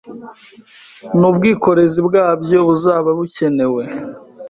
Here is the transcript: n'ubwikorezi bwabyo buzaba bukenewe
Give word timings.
n'ubwikorezi 1.19 1.99
bwabyo 2.07 2.57
buzaba 2.67 3.09
bukenewe 3.17 3.83